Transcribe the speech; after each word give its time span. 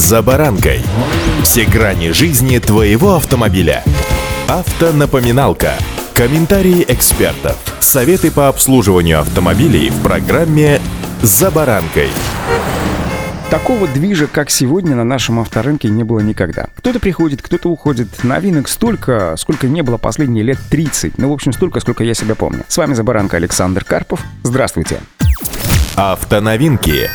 «За 0.00 0.22
баранкой». 0.22 0.80
Все 1.42 1.66
грани 1.66 2.12
жизни 2.12 2.56
твоего 2.56 3.16
автомобиля. 3.16 3.84
Автонапоминалка. 4.48 5.74
Комментарии 6.14 6.86
экспертов. 6.88 7.58
Советы 7.80 8.30
по 8.30 8.48
обслуживанию 8.48 9.20
автомобилей 9.20 9.90
в 9.90 10.02
программе 10.02 10.80
«За 11.20 11.50
баранкой». 11.50 12.08
Такого 13.50 13.86
движа, 13.86 14.26
как 14.26 14.48
сегодня, 14.48 14.96
на 14.96 15.04
нашем 15.04 15.38
авторынке 15.38 15.90
не 15.90 16.02
было 16.02 16.20
никогда. 16.20 16.68
Кто-то 16.76 16.98
приходит, 16.98 17.42
кто-то 17.42 17.68
уходит. 17.68 18.24
Новинок 18.24 18.68
столько, 18.68 19.34
сколько 19.36 19.66
не 19.68 19.82
было 19.82 19.98
последние 19.98 20.44
лет 20.44 20.58
30. 20.70 21.18
Ну, 21.18 21.28
в 21.28 21.32
общем, 21.34 21.52
столько, 21.52 21.78
сколько 21.80 22.04
я 22.04 22.14
себя 22.14 22.34
помню. 22.34 22.64
С 22.68 22.78
вами 22.78 22.94
«За 22.94 23.04
баранкой» 23.04 23.40
Александр 23.40 23.84
Карпов. 23.84 24.24
Здравствуйте. 24.44 25.00
Автоновинки. 25.94 27.10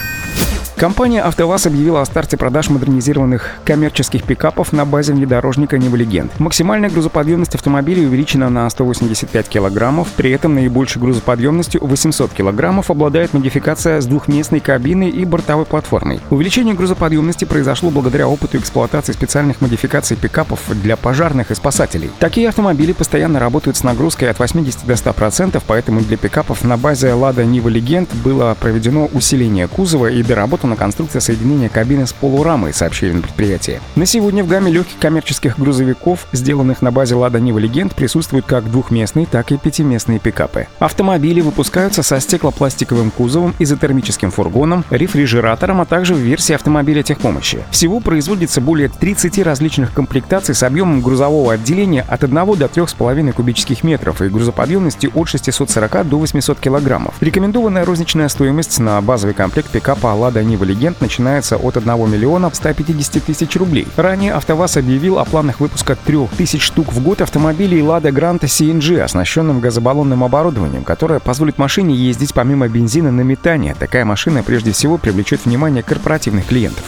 Компания 0.78 1.21
«АвтоВАЗ» 1.21 1.68
объявила 1.68 2.02
о 2.02 2.05
старте 2.05 2.36
продаж 2.36 2.70
модернизированных 2.70 3.60
коммерческих 3.64 4.24
пикапов 4.24 4.74
на 4.74 4.86
базе 4.86 5.14
внедорожника 5.14 5.78
«Нива 5.78 5.96
Легенд». 5.96 6.38
Максимальная 6.38 6.89
грузоподъемность 6.89 7.56
автомобиля 7.56 8.06
увеличена 8.06 8.50
на 8.50 8.70
185 8.70 9.47
килограммов, 9.47 10.10
при 10.18 10.32
этом 10.32 10.54
наибольшей 10.54 11.02
грузоподъемностью 11.02 11.82
800 11.82 12.33
килограммов 12.33 12.92
обладает 12.92 13.33
модификация 13.33 14.02
с 14.02 14.06
двухместной 14.06 14.60
кабиной 14.60 15.10
и 15.11 15.24
бортовой 15.24 15.64
платформой. 15.64 16.19
Увеличение 16.30 16.75
грузоподъемности 16.75 17.46
произошло 17.46 17.89
благодаря 17.89 18.28
опыту 18.28 18.57
эксплуатации 18.57 19.14
специальных 19.14 19.61
модификаций 19.61 20.18
пикапов 20.18 20.60
для 20.83 20.97
пожарных 20.97 21.52
и 21.52 21.55
спасателей. 21.55 22.11
Такие 22.19 22.50
автомобили 22.50 22.92
постоянно 22.92 23.39
работают 23.39 23.78
с 23.78 23.83
нагрузкой 23.83 24.30
от 24.30 24.39
80 24.39 24.86
до 24.86 24.94
100%, 24.96 25.64
поэтому 25.66 26.02
для 26.02 26.18
пикапов 26.18 26.66
на 26.66 26.75
базе 26.75 27.14
«Лада 27.14 27.46
Нива 27.46 27.69
Легенд» 27.69 28.14
было 28.25 28.57
проведено 28.60 29.05
усиление 29.14 29.69
кузова 29.69 30.07
и 30.07 30.21
доработано 30.21 30.64
на 30.65 30.75
конструкция 30.75 31.19
соединения 31.19 31.69
кабины 31.69 32.08
с 32.08 32.14
полурамой, 32.14 32.73
сообщили 32.73 33.14
на 33.14 33.22
предприятии. 33.22 33.81
На 33.95 34.05
сегодня 34.05 34.44
в 34.44 34.47
гамме 34.47 34.72
легких 34.72 34.97
коммерческих 35.00 35.58
грузовиков, 35.59 36.27
сделанных 36.31 36.81
на 36.81 36.91
базе 36.91 37.16
Lada 37.16 37.39
Niva 37.39 37.61
Legend, 37.61 37.94
присутствуют 37.95 38.45
как 38.45 38.69
двухместные, 38.69 39.25
так 39.25 39.52
и 39.52 39.58
пятиместные 39.58 40.19
пикапы. 40.19 40.67
Автомобили 40.80 41.41
выпускаются 41.41 42.03
со 42.03 42.19
стеклопластиковым 42.19 43.11
кузовом, 43.11 43.53
изотермическим 43.59 44.31
фургоном, 44.31 44.86
рефрижератором, 44.89 45.81
а 45.81 45.86
также 45.86 46.13
в 46.13 46.19
версии 46.19 46.53
автомобиля 46.53 47.03
техпомощи. 47.03 47.63
Всего 47.71 47.99
производится 47.99 48.61
более 48.61 48.89
30 48.89 49.39
различных 49.39 49.93
комплектаций 49.93 50.55
с 50.55 50.63
объемом 50.63 51.02
грузового 51.02 51.53
отделения 51.53 52.05
от 52.08 52.23
1 52.23 52.36
до 52.36 52.66
3,5 52.66 53.31
кубических 53.33 53.83
метров 53.83 54.21
и 54.21 54.30
грузоподъемностью 54.30 55.11
от 55.13 55.30
640 55.30 56.08
до 56.08 56.17
800 56.17 56.59
килограммов. 56.59 57.16
Рекомендованная 57.19 57.86
розничная 57.86 58.30
стоимость 58.30 58.80
на 58.80 59.02
базовый 59.02 59.33
комплект 59.33 59.69
пикапа 59.69 60.08
Lada 60.08 60.43
Niva 60.43 60.55
Нива 60.56 60.64
Легенд 60.64 61.02
начинается 61.02 61.58
от 61.58 61.75
1 61.75 62.09
миллиона 62.09 62.50
150 62.53 63.22
тысяч 63.22 63.58
рублей. 63.58 63.86
Ранее 63.98 64.31
АвтоВАЗ 64.31 64.78
объявил 64.78 65.20
о 65.20 65.25
планах 65.25 65.59
выпуска 65.59 65.98
3000 65.98 66.59
штук 66.59 66.94
в 66.94 67.03
год 67.03 67.20
автомобилей 67.22 67.81
Lada 67.81 68.09
Granta 68.09 68.44
CNG, 68.44 69.02
оснащенным 69.02 69.59
газобаллонным 69.59 70.23
оборудованием, 70.23 70.86
которое 70.86 71.20
позволит 71.20 71.58
машине 71.58 71.94
ездить 71.94 72.33
помимо 72.33 72.70
бензина 72.70 73.11
на 73.11 73.22
метание. 73.22 73.76
Такая 73.78 74.06
машина 74.06 74.44
прежде 74.44 74.72
всего 74.72 74.98
привлечет 74.98 75.44
внимание 75.44 75.83
корпоративных 75.83 76.45
клиентов. 76.45 76.86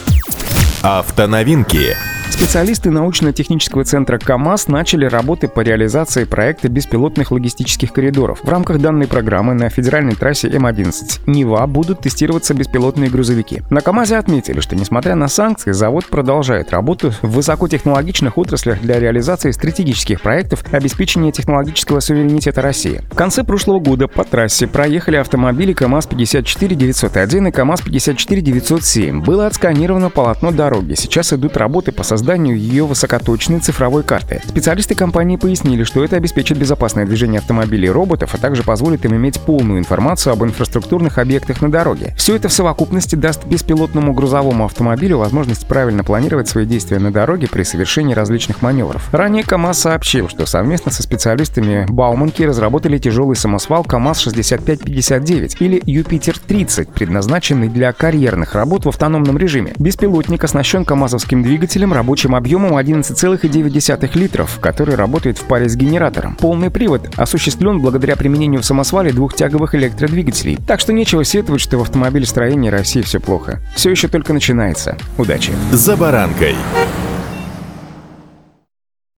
Автоновинки. 0.82 2.17
Специалисты 2.30 2.92
научно-технического 2.92 3.84
центра 3.84 4.20
КАМАЗ 4.20 4.68
начали 4.68 5.06
работы 5.06 5.48
по 5.48 5.62
реализации 5.62 6.24
проекта 6.26 6.70
беспилотных 6.70 7.32
логистических 7.32 7.92
коридоров. 7.92 8.42
В 8.44 8.50
рамках 8.50 8.80
данной 8.80 9.08
программы 9.08 9.54
на 9.54 9.70
федеральной 9.70 10.14
трассе 10.14 10.48
М11 10.50 11.22
Нева 11.26 11.66
будут 11.66 12.02
тестироваться 12.02 12.54
беспилотные 12.54 13.10
грузовики. 13.10 13.64
На 13.72 13.82
КАМАЗе 13.82 14.18
отметили, 14.18 14.60
что 14.60 14.76
несмотря 14.76 15.16
на 15.16 15.28
санкции, 15.30 15.72
завод 15.72 16.06
продолжает 16.06 16.70
работу 16.72 17.12
в 17.22 17.30
высокотехнологичных 17.30 18.38
отраслях 18.38 18.82
для 18.82 19.00
реализации 19.00 19.50
стратегических 19.52 20.22
проектов 20.22 20.64
обеспечения 20.72 21.32
технологического 21.32 22.02
суверенитета 22.02 22.62
России. 22.62 23.02
В 23.10 23.16
конце 23.16 23.44
прошлого 23.44 23.80
года 23.80 24.08
по 24.08 24.24
трассе 24.24 24.68
проехали 24.68 25.16
автомобили 25.16 25.74
КАМАЗ-54-901 25.74 27.48
и 27.48 27.52
КАМАЗ-54-907. 27.52 29.24
Было 29.24 29.48
отсканировано 29.48 30.12
полотно 30.12 30.52
дороги. 30.52 30.94
Сейчас 30.94 31.34
идут 31.34 31.58
работы 31.58 31.92
по 31.92 32.04
созданию 32.04 32.17
созданию 32.18 32.58
ее 32.58 32.86
высокоточной 32.86 33.60
цифровой 33.60 34.02
карты. 34.02 34.42
Специалисты 34.44 34.96
компании 34.96 35.38
пояснили, 35.38 35.84
что 35.84 36.04
это 36.04 36.16
обеспечит 36.16 36.58
безопасное 36.58 37.06
движение 37.06 37.38
автомобилей 37.40 37.88
и 37.88 37.92
роботов, 37.92 38.32
а 38.34 38.38
также 38.40 38.64
позволит 38.64 39.06
им 39.06 39.16
иметь 39.16 39.40
полную 39.40 39.80
информацию 39.80 40.34
об 40.34 40.44
инфраструктурных 40.44 41.20
объектах 41.20 41.62
на 41.62 41.72
дороге. 41.72 42.16
Все 42.18 42.36
это 42.36 42.50
в 42.50 42.54
совокупности 42.54 43.16
даст 43.16 43.46
беспилотному 43.46 44.14
грузовому 44.14 44.66
автомобилю 44.66 45.20
возможность 45.20 45.68
правильно 45.68 46.04
планировать 46.04 46.50
свои 46.50 46.66
действия 46.66 46.98
на 46.98 47.12
дороге 47.12 47.48
при 47.48 47.62
совершении 47.62 48.16
различных 48.16 48.64
маневров. 48.64 49.14
Ранее 49.14 49.44
КАМАЗ 49.44 49.80
сообщил, 49.80 50.28
что 50.28 50.48
совместно 50.48 50.92
со 50.92 51.04
специалистами 51.04 51.86
Бауманки 51.88 52.42
разработали 52.42 52.98
тяжелый 52.98 53.36
самосвал 53.36 53.84
КАМАЗ-6559 53.84 55.58
или 55.60 55.80
Юпитер-30, 55.86 56.94
предназначенный 56.94 57.70
для 57.70 57.94
карьерных 57.94 58.56
работ 58.56 58.86
в 58.86 58.90
автономном 58.90 59.38
режиме. 59.38 59.74
Беспилотник 59.78 60.44
оснащен 60.44 60.84
КАМАЗовским 60.84 61.44
двигателем, 61.44 61.94
рабочим 62.08 62.36
объемом 62.36 62.78
11,9 62.78 64.18
литров, 64.18 64.60
который 64.62 64.96
работает 64.96 65.38
в 65.38 65.44
паре 65.44 65.68
с 65.68 65.76
генератором. 65.76 66.36
Полный 66.36 66.72
привод 66.72 67.10
осуществлен 67.18 67.82
благодаря 67.82 68.16
применению 68.16 68.62
в 68.62 68.66
самосвале 68.66 69.12
двух 69.12 69.36
тяговых 69.36 69.76
электродвигателей. 69.76 70.58
Так 70.66 70.80
что 70.80 70.94
нечего 70.94 71.26
сетовать, 71.26 71.60
что 71.60 71.78
в 71.78 71.82
автомобилестроении 71.82 72.70
России 72.70 73.02
все 73.02 73.20
плохо. 73.20 73.60
Все 73.76 73.92
еще 73.92 74.08
только 74.08 74.32
начинается. 74.32 74.98
Удачи! 75.18 75.52
За 75.74 75.98
баранкой. 75.98 76.56